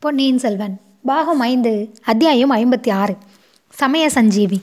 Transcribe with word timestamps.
பொன்னியின் 0.00 0.38
செல்வன் 0.38 0.80
பாகம் 1.04 1.40
ஐந்து 1.40 1.92
அத்தியாயம் 2.04 2.52
ஐம்பத்தி 2.52 2.92
ஆறு 2.92 3.16
சமய 3.68 4.08
சஞ்சீவி. 4.08 4.60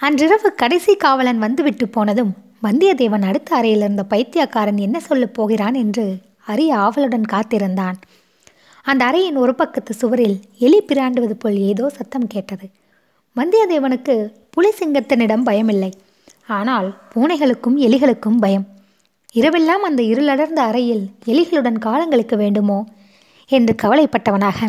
அன்றிரவு 0.00 0.52
கடைசி 0.52 0.96
காவலன் 0.96 1.38
வந்துவிட்டு 1.38 1.88
போனதும் 1.88 2.34
வந்தியத்தேவன் 2.62 3.24
அடுத்த 3.24 3.56
அறையில் 3.56 3.78
இருந்த 3.78 4.04
பைத்தியக்காரன் 4.04 4.76
என்ன 4.76 5.00
சொல்லப் 5.00 5.34
போகிறான் 5.34 5.74
என்று 5.74 6.18
அரிய 6.46 6.76
ஆவலுடன் 6.76 7.24
காத்திருந்தான். 7.24 7.98
அந்த 8.82 9.04
அறையின் 9.04 9.34
ஒரு 9.34 9.54
பக்கத்து 9.54 9.94
சுவரில் 9.94 10.40
எலி 10.58 10.82
பிராண்டுவது 10.82 11.32
போல் 11.32 11.58
ஏதோ 11.58 11.88
சத்தம் 11.88 12.26
கேட்டது. 12.26 12.68
வந்தியத்தேவனுக்கு 13.36 14.30
புலி 14.50 14.70
சிங்கத்தினிடம் 14.78 15.46
பயமில்லை. 15.46 15.92
ஆனால் 16.46 16.98
பூனைகளுக்கும் 17.14 17.76
எலிகளுக்கும் 17.76 18.38
பயம். 18.40 18.66
இரவெல்லாம் 19.34 19.84
அந்த 19.84 20.02
இருளடர்ந்த 20.02 20.68
அறையில் 20.68 21.10
எலிகளுடன் 21.26 21.78
காலங்களுக்கு 21.78 22.36
வேண்டுமோ? 22.36 22.86
என்று 23.50 23.74
கவலைப்பட்டவனாக. 23.82 24.68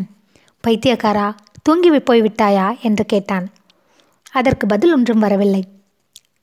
பைத்தியக்காரா 0.68 1.36
தூங்கி 1.62 1.92
போய்விட்டாயா? 1.92 2.80
என்று 2.80 3.06
கேட்டான். 3.06 3.50
அதற்கு 4.32 4.68
பதில் 4.68 4.94
ஒன்றும் 4.94 5.20
வரவில்லை. 5.20 5.64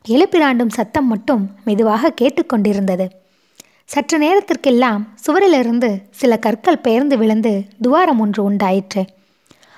எழுப்பிராண்டும் 0.09 0.69
சத்தம் 0.69 1.07
மட்டும் 1.07 1.51
மெதுவாக 1.65 2.15
கேட்டுக்கொண்டிருந்தது 2.21 3.09
சற்று 3.85 4.19
நேரத்திற்கெல்லாம் 4.19 5.09
சுவரிலிருந்து 5.27 6.03
சில 6.11 6.39
கற்கள் 6.39 6.79
பெயர்ந்து 6.79 7.19
விழுந்து 7.19 7.65
துவாரம் 7.81 8.21
ஒன்று 8.21 8.45
உண்டாயிற்று. 8.45 9.05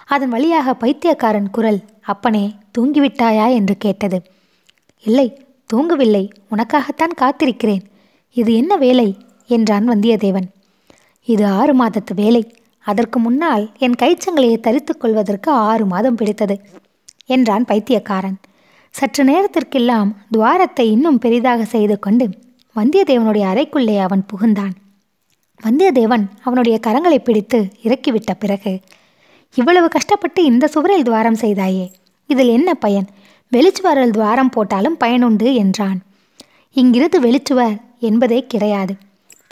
அதன் 0.07 0.29
வழியாக 0.29 0.75
பைத்தியக்காரன் 0.75 1.51
குரல் 1.51 1.81
அப்பனே 2.03 2.55
தூங்கிவிட்டாயா? 2.79 3.55
என்று 3.55 3.77
கேட்டது. 3.77 4.23
இல்லை 5.05 5.47
தூங்கவில்லை. 5.75 6.31
உனக்காகத்தான் 6.51 7.15
காத்திருக்கிறேன். 7.21 7.83
இது 8.33 8.55
என்ன 8.55 8.77
வேலை? 8.77 9.17
என்றான் 9.47 9.89
வந்தியத்தேவன். 9.89 10.49
இது 11.29 11.45
ஆறு 11.47 11.73
மாதத்து 11.81 12.13
வேலை. 12.15 12.43
அதற்கு 12.87 13.19
முன்னால் 13.19 13.65
என் 13.79 13.97
கைச்சங்கலையை 14.03 14.59
தரித்து 14.61 14.93
கொள்வதற்கு 14.97 15.51
ஆறு 15.69 15.85
மாதம் 15.87 16.15
பிடித்தது 16.15 16.57
என்றான் 17.27 17.65
பைத்தியக்காரன். 17.65 18.39
சற்று 18.95 19.23
நேரத்திற்கெல்லாம் 19.25 20.11
துவாரத்தை 20.37 20.87
இன்னும் 20.95 21.19
பெரிதாக 21.19 21.65
செய்து 21.65 21.97
கொண்டு 21.99 22.27
வந்தியத்தேவனுடைய 22.77 23.45
அறைக்குள்ளே 23.53 23.97
அவன் 23.99 24.23
புகுந்தான். 24.31 24.75
வந்தியத்தேவன் 25.63 26.25
அவனுடைய 26.43 26.77
கரங்களை 26.87 27.19
பிடித்து 27.19 27.59
இறக்கிவிட்ட 27.83 28.33
பிறகு 28.39 28.73
இவ்வளவு 29.55 29.89
கஷ்டப்பட்டு 29.89 30.41
இந்த 30.45 30.65
சுவரில் 30.67 31.03
துவாரம் 31.03 31.41
செய்தாயே 31.41 31.87
இதில் 32.31 32.49
என்ன 32.49 32.71
பயன்? 32.75 33.09
வெளிச்சுவரில் 33.53 34.15
துவாரம் 34.17 34.51
போட்டாலும் 34.51 34.97
பயனுண்டு 35.05 35.49
என்றான். 35.55 35.99
இங்கிருந்து 36.77 37.21
வெளிச்சுவர் 37.21 37.77
என்பதே 37.99 38.41
கிடையாது. 38.47 38.95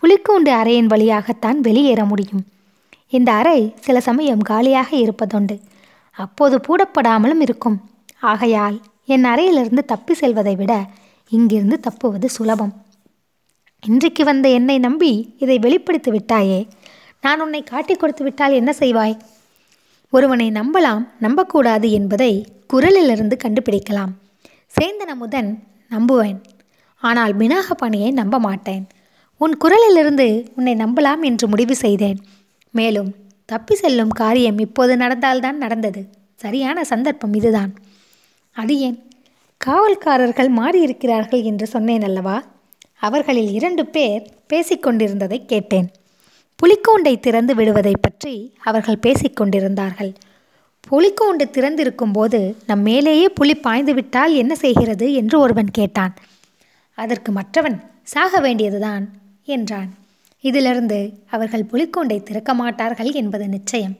புலிக்கூண்டு 0.02 0.50
அறையின் 0.50 0.86
வழியாகத்தான் 0.86 1.60
வெளியேற 1.60 2.04
முடியும். 2.04 2.46
இந்த 3.08 3.32
அறை 3.32 3.74
சில 3.80 4.00
சமயம் 4.00 4.40
காலியாக 4.40 4.96
இருப்பதுண்டு. 4.96 5.60
அப்போது 6.10 6.60
பூடப்படாமலும் 6.66 7.40
இருக்கும். 7.40 7.90
ஆகையால் 8.20 8.80
என் 9.04 9.24
அறையிலிருந்து 9.24 9.84
தப்பி 9.84 10.14
செல்வதை 10.14 10.56
விட 10.56 10.86
இங்கிருந்து 11.28 11.80
தப்புவது 11.80 12.28
சுலபம். 12.28 12.72
இன்றைக்கு 13.86 14.24
வந்த 14.24 14.48
என்னை 14.48 14.78
நம்பி 14.78 15.34
இதை 15.38 15.58
வெளிப்படுத்தி 15.58 16.10
விட்டாயே. 16.10 16.68
நான் 17.20 17.40
உன்னை 17.40 17.62
காட்டி 17.62 17.94
கொடுத்து 17.94 18.22
விட்டால் 18.24 18.52
என்ன 18.52 18.74
செய்வாய்? 18.78 19.18
ஒருவனை 20.10 20.50
நம்பலாம் 20.50 21.08
நம்பக்கூடாது 21.18 21.90
என்பதை 21.90 22.46
குரலிலிருந்து 22.66 23.36
கண்டுபிடிக்கலாம். 23.44 24.12
சேந்தன் 24.78 25.12
அமுதன் 25.14 25.62
நம்புவேன். 25.90 26.38
ஆனால் 26.98 27.36
பினாகபாணியை 27.36 28.12
நம்ப 28.12 28.38
மாட்டேன் 28.38 28.86
உன் 29.38 29.56
குரலிலிருந்து 29.56 30.48
உன்னை 30.56 30.74
நம்பலாம் 30.74 31.20
என்று 31.20 31.48
முடிவு 31.48 31.76
செய்தேன். 31.76 32.18
மேலும் 32.70 33.14
தப்பி 33.44 33.74
செல்லும் 33.74 34.08
காரியம் 34.08 34.58
இப்போது 34.58 34.96
நடந்தால்தான் 34.96 35.56
நடந்தது. 35.56 36.08
சரியான 36.34 36.84
சந்தர்ப்பம் 36.84 37.34
இதுதான். 37.34 37.74
அது 38.52 38.78
ஏன்? 38.78 39.02
காவல்காரர்கள் 39.66 40.50
மாறியிருக்கிறார்கள் 40.56 41.42
என்று 41.42 41.66
சொன்னேன் 41.66 42.02
அல்லவா? 42.02 42.44
அவர்களில் 42.96 43.52
இரண்டு 43.52 43.86
பேர் 43.86 44.30
பேசிக்கொண்டிருந்ததை 44.52 45.46
கேட்டேன். 45.46 45.88
புலிக்கூண்டை 46.62 47.20
திறந்து 47.20 47.54
விடுவதை 47.54 47.92
பற்றி 48.00 48.54
அவர்கள் 48.64 49.02
பேசிக்கொண்டிருந்தார்கள் 49.06 50.14
புலிக்கூண்டு 50.90 51.50
திறந்திருக்கும் 51.50 52.12
போது 52.12 52.56
நம் 52.66 52.82
மேலேயே 52.82 53.28
புலி 53.28 53.54
பாய்ந்து 53.54 53.94
விட்டால் 53.94 54.32
என்ன 54.32 54.54
செய்கிறது 54.54 55.14
என்று 55.14 55.40
ஒருவன் 55.40 55.70
கேட்டான். 55.70 56.14
அதற்கு 56.94 57.32
மற்றவன் 57.32 57.82
சாக 58.02 58.40
வேண்டியதுதான். 58.40 59.17
என்றான். 59.48 59.90
இதிலிருந்து 60.44 60.98
அவர்கள் 61.30 61.68
புலிக்கூண்டை 61.72 62.22
திறக்க 62.22 62.54
மாட்டார்கள் 62.54 63.12
என்பது 63.12 63.48
நிச்சயம். 63.48 63.96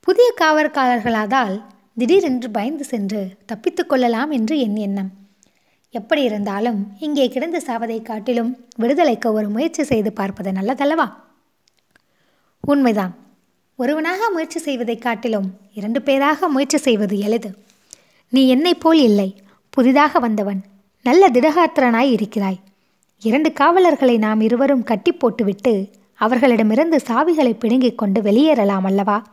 புதிய 0.00 0.34
காவற்காரர்களாதால் 0.40 1.62
திடீரென்று 1.98 2.50
பயந்து 2.50 2.84
சென்று 2.84 3.36
தப்பித்து 3.46 3.86
கொள்ளலாம் 3.86 4.30
என்று 4.30 4.58
என் 4.58 4.76
எண்ணம். 4.76 5.10
எப்படி 5.94 6.22
இருந்தாலும் 6.22 6.80
இங்கே 7.00 7.28
கிடந்து 7.28 7.62
சாவதை 7.66 8.02
காட்டிலும் 8.02 8.64
விடுதலைக்கு 8.76 9.32
ஒரு 9.32 9.48
முயற்சி 9.48 9.82
செய்து 9.82 10.12
பார்ப்பது 10.12 10.50
நல்லதல்லவா? 10.50 11.06
உண்மைதான். 12.60 13.14
ஒருவனாக 13.76 14.30
முயற்சி 14.30 14.58
செய்வதை 14.58 14.98
காட்டிலும் 14.98 15.48
இரண்டு 15.74 16.02
பேராக 16.02 16.48
முயற்சி 16.48 16.78
செய்வது 16.78 17.18
எளிது. 17.18 17.50
நீ 18.28 18.48
என்னை 18.48 18.74
போல் 18.74 18.98
இல்லை. 18.98 19.28
புதிதாக 19.70 20.18
வந்தவன் 20.18 20.60
நல்ல 21.02 21.28
திடகாத்திரனாய் 21.28 22.10
இருக்கிறாய். 22.10 22.60
இரண்டு 23.22 23.52
காவலர்களை 23.52 24.18
நாம் 24.18 24.40
இருவரும் 24.40 24.82
கட்டி 24.82 25.12
போட்டுவிட்டு 25.12 25.90
அவர்களிடமிருந்து 26.14 27.00
சாவிகளை 27.08 27.58
பிடுங்கிக் 27.58 27.98
கொண்டு 27.98 28.22
வெளியேறலாம் 28.22 28.84
அல்லவா? 28.84 29.26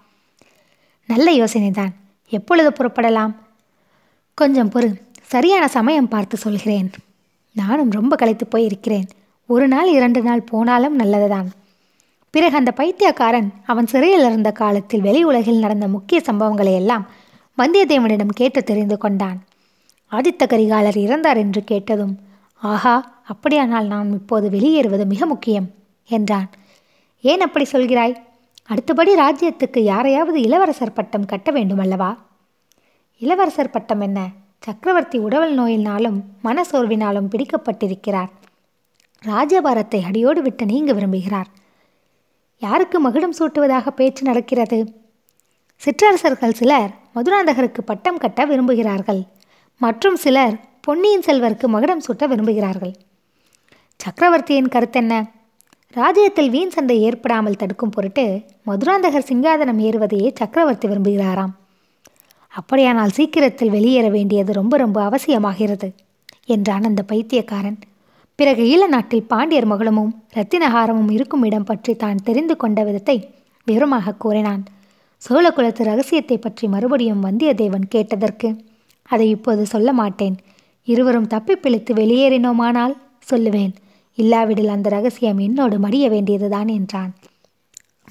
நல்ல 1.08 1.32
யோசனைதான். 1.32 1.90
எப்பொழுது 2.30 2.70
புறப்படலாம்? 2.70 3.36
கொஞ்சம் 4.34 4.72
பொறு. 4.72 5.02
சரியான 5.22 5.68
சமயம் 5.68 6.08
பார்த்து 6.08 6.38
சொல்கிறேன். 6.38 6.92
நானும் 7.54 7.90
ரொம்ப 7.90 8.16
களைத்து 8.16 8.48
போயிருக்கிறேன். 8.56 9.08
ஒரு 9.46 9.68
நாள் 9.68 9.92
இரண்டு 9.92 10.22
நாள் 10.22 10.42
போனாலும் 10.42 10.96
நல்லதுதான். 10.96 11.52
பிறகு 12.30 12.56
அந்த 12.56 12.72
பைத்தியக்காரன் 12.72 13.54
அவன் 13.66 13.88
சிறையில் 13.88 14.26
இருந்த 14.26 14.52
காலத்தில் 14.52 15.02
வெளி 15.02 15.24
உலகில் 15.24 15.60
நடந்த 15.60 15.88
முக்கிய 15.88 16.22
சம்பவங்களை 16.26 16.74
எல்லாம் 16.74 17.08
வந்தியத்தேவனிடம் 17.58 18.34
கேட்டு 18.34 18.64
தெரிந்து 18.64 18.98
கொண்டான். 18.98 19.44
ஆதித்த 20.12 20.46
கரிகாலர் 20.46 20.98
இறந்தார் 20.98 21.38
என்று 21.38 21.64
கேட்டதும் 21.64 22.18
ஆஹா! 22.62 23.17
அப்படியானால் 23.28 23.88
நாம் 23.88 24.14
இப்போது 24.14 24.50
வெளியேறுவது 24.50 25.06
மிக 25.06 25.26
முக்கியம் 25.26 25.70
என்றான். 26.08 26.50
ஏன் 27.22 27.42
அப்படி 27.42 27.66
சொல்கிறாய்? 27.72 28.16
அடுத்தபடி 28.66 29.16
ராஜ்யத்துக்கு 29.16 29.80
யாரையாவது 29.80 30.42
இளவரசர் 30.42 30.94
பட்டம் 30.94 31.26
கட்ட 31.26 31.52
வேண்டும் 31.52 31.80
அல்லவா 31.80 32.26
இளவரசர் 33.20 33.70
பட்டம் 33.70 34.02
என்ன? 34.02 34.30
சக்கரவர்த்தி 34.60 35.18
உடல் 35.18 35.60
நோயினாலும் 35.60 36.22
மனசோர்வினாலும் 36.44 37.30
பிடிக்கப்பட்டிருக்கிறார். 37.32 38.32
ராஜபாரத்தை 39.26 40.02
அடியோடு 40.04 40.42
விட்டு 40.42 40.66
நீங்க 40.66 40.94
விரும்புகிறார். 40.94 41.50
யாருக்கு 42.60 43.00
மகுடம் 43.00 43.34
சூட்டுவதாக 43.40 43.90
பேச்சு 43.90 44.24
நடக்கிறது? 44.24 44.94
சிற்றரசர்கள் 45.76 46.54
சிலர் 46.54 46.92
மதுராந்தகருக்கு 47.16 47.82
பட்டம் 47.86 48.18
கட்ட 48.18 48.46
விரும்புகிறார்கள். 48.46 49.22
மற்றும் 49.78 50.16
சிலர் 50.16 50.60
பொன்னியின் 50.82 51.24
செல்வருக்கு 51.26 51.68
மகுடம் 51.68 52.02
சூட்ட 52.02 52.28
விரும்புகிறார்கள். 52.28 52.94
சக்கரவர்த்தியின் 54.00 54.70
கருத்தென்ன? 54.74 55.14
ராஜ்யத்தில் 55.96 56.50
வீண் 56.54 56.74
சண்டை 56.76 56.96
ஏற்படாமல் 57.08 57.58
தடுக்கும் 57.62 57.94
பொருட்டு 57.96 58.24
மதுராந்தகர் 58.68 59.26
சிங்காதனம் 59.30 59.80
ஏறுவதையே 59.88 60.30
சக்கரவர்த்தி 60.40 60.88
விரும்புகிறாராம். 60.88 61.54
அப்படியானால் 62.54 63.16
சீக்கிரத்தில் 63.18 63.74
வெளியேற 63.76 64.08
வேண்டியது 64.16 64.52
ரொம்ப 64.60 64.78
ரொம்ப 64.78 64.98
அவசியமாகிறது 65.10 65.88
என்றான் 66.56 66.88
அந்த 66.90 67.04
பைத்தியக்காரன். 67.12 67.78
பிறகு 68.40 68.64
ஈழ 68.74 68.84
நாட்டில் 68.88 69.26
பாண்டியர் 69.32 69.70
மகளமும் 69.72 70.12
இரத்தினஹாரமும் 70.36 71.12
இருக்கும் 71.16 71.44
இடம் 71.50 71.68
பற்றி 71.70 71.96
தான் 72.04 72.22
தெரிந்து 72.28 72.58
கொண்ட 72.64 72.80
விதத்தை 72.90 73.18
விவரமாக 73.68 74.16
கூறினான். 74.26 74.64
சோழகுலத்து 75.24 75.90
ரகசியத்தை 75.90 76.38
பற்றி 76.38 76.68
மறுபடியும் 76.76 77.26
வந்தியத்தேவன் 77.28 77.90
கேட்டதற்கு 77.96 78.50
அதை 79.10 79.28
இப்போது 79.36 79.66
சொல்ல 79.74 79.90
மாட்டேன். 80.02 80.38
இருவரும் 80.88 81.30
தப்பி 81.36 81.56
பிழைத்து 81.56 81.94
வெளியேறினோமானால் 82.02 82.96
சொல்லுவேன். 83.32 83.74
இல்லாவிடில் 84.18 84.74
அந்த 84.76 84.90
ரகசியம் 84.90 85.38
என்னோடு 85.38 85.76
மடிய 85.80 86.06
வேண்டியதுதான் 86.10 86.68
என்றான். 86.68 87.12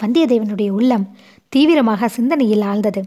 வந்தியத்தேவனுடைய 0.01 0.71
உள்ளம் 0.71 1.07
தீவிரமாக 1.49 2.09
சிந்தனையில் 2.09 2.61
ஆழ்ந்தது. 2.61 3.03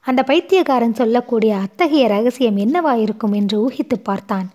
அந்த 0.00 0.22
பைத்தியக்காரன் 0.22 0.94
சொல்லக்கூடிய 0.94 1.52
அத்தகைய 1.56 2.04
ரகசியம் 2.08 2.56
என்னவாயிருக்கும் 2.56 3.34
என்று 3.34 3.56
ஊகித்து 3.64 3.96
பார்த்தான். 4.02 4.46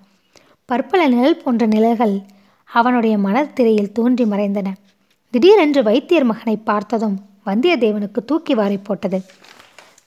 பற்பல 0.65 1.07
நிழல் 1.07 1.41
போன்ற 1.43 1.65
நிழல்கள் 1.65 2.15
அவனுடைய 2.69 3.15
மனத்திரையில் 3.17 3.91
தோன்றி 3.91 4.25
மறைந்தன. 4.25 4.67
திடீரென்று 5.33 5.83
வைத்தியர் 5.83 6.23
மகனை 6.23 6.55
பார்த்ததும் 6.69 7.17
வந்தியத்தேவனுக்கு 7.45 8.19
தூக்கி 8.25 8.53
வாரி 8.53 8.77
போட்டது. 8.77 9.19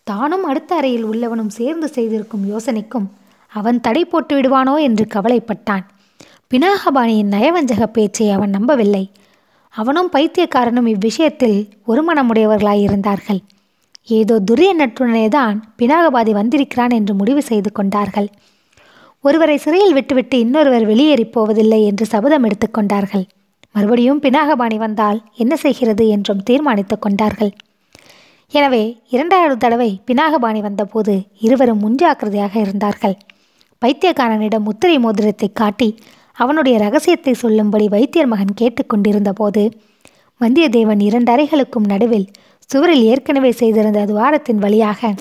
தானும் 0.02 0.44
அடுத்த 0.44 0.70
அறையில் 0.74 1.06
உள்ளவனும் 1.06 1.54
சேர்ந்து 1.58 1.88
செய்திருக்கும் 1.88 2.44
யோசனைக்கும் 2.52 3.06
அவன் 3.52 3.80
தடை 3.80 4.04
போட்டு 4.04 4.32
விடுவானோ 4.36 4.74
என்று 4.80 5.04
கவலைப்பட்டான். 5.14 5.84
பினாகபாணியின் 6.50 7.32
நயவஞ்சக 7.32 7.84
பேச்சை 7.86 8.26
அவன் 8.30 8.50
நம்பவில்லை. 8.50 9.04
அவனும் 9.74 10.10
பைத்தியக்காரனும் 10.12 10.88
இவ்விஷயத்தில் 10.92 11.56
ஒருமனமுடையவர்களாயிருந்தார்கள். 11.88 13.40
ஏதோ 14.08 14.34
துரிய 14.50 14.72
நட்புடனே 14.78 15.28
தான் 15.28 15.56
பினாகபாதி 15.78 16.32
வந்திருக்கிறான் 16.32 16.90
என்று 16.90 17.14
முடிவு 17.14 17.42
செய்து 17.42 17.72
கொண்டார்கள். 17.72 18.28
ஒருவரை 19.24 19.56
சிறையில் 19.56 19.92
விட்டுவிட்டு 19.92 20.36
இன்னொருவர் 20.38 20.84
வெளியேறிப் 20.84 21.34
போவதில்லை 21.36 21.80
என்று 21.84 22.04
சபதம் 22.06 22.44
எடுத்துக்கொண்டார்கள் 22.44 23.24
மறுபடியும் 23.74 24.20
பினாகபாணி 24.20 24.76
வந்தால் 24.76 25.18
என்ன 25.34 25.54
செய்கிறது 25.56 26.04
என்றும் 26.08 26.42
தீர்மானித்துக் 26.42 27.04
கொண்டார்கள். 27.04 27.50
எனவே 28.52 28.84
இரண்டாவது 29.08 29.56
தடவை 29.56 29.90
பினாகபாணி 30.06 30.60
வந்தபோது 30.60 31.14
இருவரும் 31.38 31.82
முன்ஜாக்கிரதையாக 31.84 32.54
இருந்தார்கள். 32.56 33.16
பைத்தியக்காரனிடம் 33.82 34.66
முத்திரை 34.68 34.98
மோதிரத்தை 34.98 35.48
காட்டி 35.52 35.88
அவனுடைய 36.36 36.78
ரகசியத்தை 36.78 37.34
சொல்லும்படி 37.34 37.88
வைத்தியர் 37.88 38.26
மகன் 38.26 38.58
கேட்டுக்கொண்டிருந்த 38.60 39.32
போது 39.32 39.62
வந்தியத்தேவன் 40.40 41.02
இரண்டு 41.02 41.30
அறைகளுக்கும் 41.32 41.86
நடுவில் 41.86 42.26
சுவரில் 42.70 43.02
ஏற்கனவே 43.02 43.52
செய்திருந்த 43.52 44.06
துவாரத்தின் 44.06 44.62
வழியாக 44.64 45.14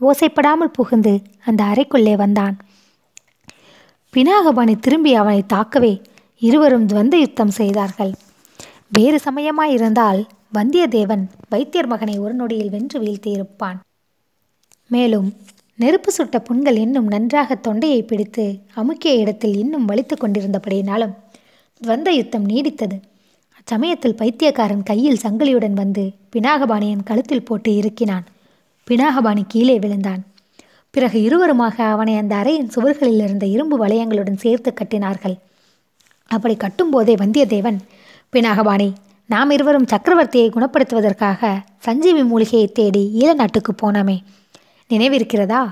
ஓசைப்படாமல் 0.00 0.74
புகுந்து 0.76 1.12
அந்த 1.44 1.64
அறைக்குள்ளே 1.64 2.14
வந்தான். 2.14 2.54
பினாகபாணி 4.14 4.74
திரும்பி 4.80 5.14
அவனை 5.14 5.42
தாக்கவே 5.52 5.92
இருவரும் 6.38 6.86
துவந்த 6.86 7.14
யுத்தம் 7.16 7.54
செய்தார்கள். 7.60 8.12
வேறு 8.88 9.18
சமயமாயிருந்தால் 9.24 10.20
வந்தியத்தேவன் 10.54 11.24
வைத்தியர் 11.48 11.86
மகனை 11.86 12.18
ஒரு 12.18 12.34
நொடியில் 12.34 12.70
வென்று 12.70 12.98
வீழ்த்தியிருப்பான். 13.00 13.78
மேலும் 14.86 15.28
நெருப்பு 15.80 16.10
சுட்ட 16.12 16.38
புண்கள் 16.38 16.76
இன்னும் 16.76 17.06
நன்றாக 17.06 17.54
தொண்டையை 17.54 18.02
பிடித்து 18.02 18.58
அமுக்கிய 18.76 19.12
இடத்தில் 19.16 19.56
இன்னும் 19.56 19.88
வலித்து 19.88 20.14
கொண்டிருந்தபடியினாலும் 20.16 21.14
துவந்த 21.80 22.08
யுத்தம் 22.08 22.48
நீடித்தது. 22.48 22.96
அச்சமயத்தில் 23.58 24.16
பைத்தியக்காரன் 24.16 24.82
கையில் 24.82 25.18
சங்கிலியுடன் 25.22 25.72
வந்து 25.72 26.10
பினாகபாணியின் 26.32 27.04
கழுத்தில் 27.04 27.44
போட்டு 27.44 27.70
இறுக்கினான். 27.72 28.26
பினாகபாணி 28.90 29.44
கீழே 29.48 29.78
விழுந்தான். 29.78 30.22
பிறகு 30.90 31.18
இருவருமாக 31.28 31.76
அவனை 31.94 32.16
அந்த 32.16 32.34
அறையின் 32.34 32.70
சுவர்களில் 32.74 33.22
இருந்த 33.22 33.46
இரும்பு 33.46 33.86
வளையங்களுடன் 33.86 34.42
சேர்த்து 34.44 34.72
கட்டினார்கள். 34.72 35.36
அப்படி 36.26 36.56
கட்டும்போதே 36.56 37.14
வந்தியத்தேவன் 37.22 37.78
பினாகபாணி 38.32 38.92
நாம் 39.26 39.50
இருவரும் 39.50 39.90
சக்கரவர்த்தியை 39.90 40.50
குணப்படுத்துவதற்காக 40.50 41.58
சஞ்சீவி 41.78 42.24
மூலிகையை 42.24 42.68
தேடி 42.72 43.10
ஈழ 43.18 43.34
நாட்டுக்கு 43.34 43.74
போனோமே. 43.82 44.18
நினைவிருக்கிறதா? 44.92 45.62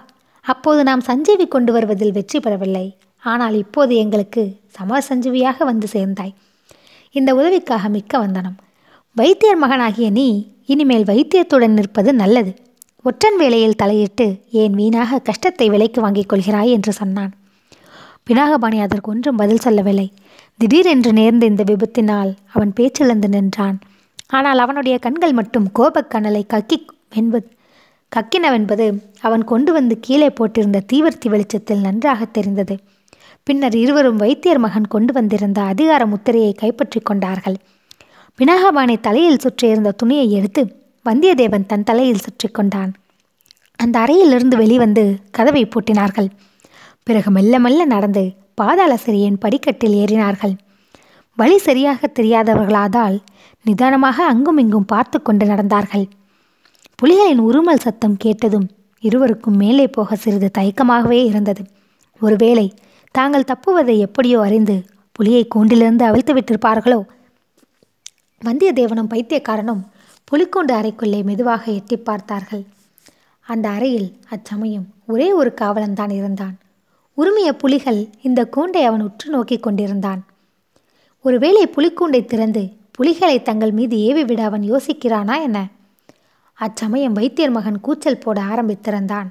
அப்போது 0.45 0.81
நாம் 0.89 1.09
சஞ்சீவி 1.09 1.47
கொண்டு 1.55 1.71
வருவதில் 1.73 2.15
வெற்றி 2.19 2.39
பெறவில்லை. 2.41 2.87
ஆனால் 3.25 3.57
இப்போது 3.63 3.93
எங்களுக்கு 3.97 4.43
சம 4.77 5.01
சஞ்சீவியாக 5.09 5.65
வந்து 5.71 5.87
சேர்ந்தாய். 5.95 6.33
இந்த 7.15 7.31
உதவிக்காக 7.35 7.89
மிக்க 7.89 8.15
வந்தனம். 8.19 8.57
வைத்தியர் 9.17 9.61
மகனாகிய 9.63 10.09
நீ 10.11 10.29
இனிமேல் 10.73 11.07
வைத்தியத்துடன் 11.11 11.77
நிற்பது 11.79 12.11
நல்லது. 12.13 12.53
ஒற்றன் 13.05 13.37
வேலையில் 13.37 13.81
தலையிட்டு 13.83 14.27
ஏன் 14.61 14.75
வீணாக 14.79 15.21
கஷ்டத்தை 15.29 15.67
விலைக்கு 15.75 16.01
வாங்கிக் 16.01 16.31
கொள்கிறாய் 16.31 16.75
என்று 16.77 16.93
சொன்னான். 16.93 17.33
பினாகபாணி 18.27 18.79
அதற்கு 18.87 19.11
ஒன்றும் 19.11 19.39
பதில் 19.43 19.65
சொல்லவில்லை. 19.67 20.09
திடீரென்று 20.61 21.11
நேர்ந்த 21.19 21.45
இந்த 21.47 21.65
விபத்தினால் 21.71 22.33
அவன் 22.55 22.73
பேச்சிழந்து 22.79 23.29
நின்றான். 23.35 23.77
ஆனால் 24.39 24.61
அவனுடைய 24.65 24.97
கண்கள் 24.99 25.33
மட்டும் 25.33 25.69
கோபக்கனலை 25.79 26.43
கக்கி 26.55 26.79
வென்பது 27.15 27.49
கக்கினவென்பது 28.17 28.87
அவன் 29.21 29.45
கொண்டு 29.45 29.73
வந்து 29.73 30.01
கீழே 30.01 30.29
போட்டிருந்த 30.29 30.79
தீவர்த்தி 30.93 31.29
வெளிச்சத்தில் 31.29 31.81
நன்றாக 31.81 32.25
தெரிந்தது. 32.25 32.75
பின்னர் 33.43 33.77
இருவரும் 33.77 34.17
வைத்தியர் 34.17 34.59
மகன் 34.59 34.87
கொண்டு 34.87 35.13
வந்திருந்த 35.13 35.61
அதிகார 35.63 36.07
முத்திரையை 36.07 36.53
கைப்பற்றி 36.53 37.01
கொண்டார்கள். 37.01 37.57
பினாகபாணி 38.39 39.01
தலையில் 39.01 39.39
சுற்றியிருந்த 39.39 39.91
துணியை 39.91 40.33
எடுத்து 40.33 40.63
வந்தியத்தேவன் 41.07 41.67
தன் 41.67 41.85
தலையில் 41.85 42.25
சுற்றி 42.27 42.49
கொண்டான். 42.49 42.93
அந்த 43.77 43.99
அறையிலிருந்து 43.99 44.57
வெளிவந்து 44.57 45.05
கதவை 45.31 45.65
பூட்டினார்கள். 45.65 46.29
பிறகு 47.03 47.31
மெல்ல 47.31 47.59
மெல்ல 47.59 47.85
நடந்து 47.85 48.25
பாதாள 48.55 48.97
சிறியின் 48.97 49.39
படிக்கட்டில் 49.39 49.93
ஏறினார்கள். 49.93 50.55
வழி 51.39 51.59
சரியாக 51.59 52.11
தெரியாதவர்களாதால் 52.15 53.19
நிதானமாக 53.65 54.25
அங்கும் 54.25 54.59
இங்கும் 54.59 54.85
பார்த்து 54.85 55.23
கொண்டு 55.23 55.47
நடந்தார்கள். 55.47 56.07
புலிகளின் 57.03 57.41
உருமல் 57.41 57.83
சத்தம் 57.83 58.17
கேட்டதும் 58.17 58.69
இருவருக்கும் 59.01 59.57
மேலே 59.57 59.89
போக 59.89 60.17
சிறிது 60.17 60.51
தயக்கமாகவே 60.59 61.25
இருந்தது. 61.25 61.63
ஒருவேளை 62.21 62.75
தாங்கள் 63.11 63.45
தப்புவதை 63.45 63.99
எப்படியோ 63.99 64.41
அறிந்து 64.41 64.85
புலியை 65.13 65.47
கூண்டிலிருந்து 65.55 66.03
அவிழ்த்து 66.03 66.35
விட்டிருப்பார்களோ? 66.35 67.01
வந்தியத்தேவனும் 68.45 69.13
பைத்தியக்காரனும் 69.15 69.83
புலிக்கூண்டு 70.31 70.73
அறைக்குள்ளே 70.73 71.25
மெதுவாக 71.25 71.73
எட்டி 71.73 71.97
பார்த்தார்கள். 71.97 72.65
அந்த 73.41 73.69
அறையில் 73.69 74.17
அச்சமயம் 74.31 74.87
ஒரே 75.07 75.33
ஒரு 75.33 75.55
காவலன்தான் 75.61 76.13
இருந்தான். 76.13 76.59
உரிமைய 77.17 77.53
புலிகள் 77.53 78.09
இந்த 78.23 78.49
கூண்டை 78.57 78.85
அவன் 78.85 79.03
உற்று 79.03 79.31
நோக்கி 79.31 79.59
கொண்டிருந்தான். 79.59 80.27
ஒருவேளை 81.23 81.69
புலிக்கூண்டை 81.77 82.25
திறந்து 82.25 82.73
புலிகளை 82.93 83.43
தங்கள் 83.43 83.73
மீது 83.73 83.99
ஏவி 83.99 84.25
விட 84.25 84.45
அவன் 84.45 84.63
யோசிக்கிறானா 84.63 85.43
என்ன? 85.43 85.67
அச்சமயம் 86.59 87.13
வைத்தியர் 87.13 87.51
மகன் 87.51 87.81
கூச்சல் 87.81 88.19
போட 88.19 88.43
ஆரம்பித்திருந்தான். 88.43 89.27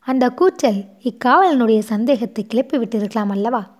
அந்த 0.00 0.28
கூச்சல் 0.28 0.84
இக்காவலனுடைய 1.02 1.78
சந்தேகத்தை 1.78 2.46
கிளப்பி 2.46 2.78
விட்டிருக்கலாம் 2.78 3.30
அல்லவா? 3.30 3.70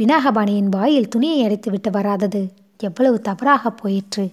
பினாகபாணியின் 0.00 0.68
வாயில் 0.70 1.08
துணியை 1.08 1.38
அடைத்துவிட்டு 1.46 1.90
வராதது 1.90 2.52
எவ்வளவு 2.78 3.20
தவறாக 3.20 3.70
போயிற்று. 3.70 4.30